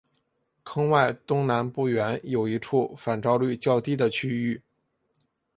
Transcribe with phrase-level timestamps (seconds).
[0.63, 4.59] 坑外东南不远有一处反照率较低的区域。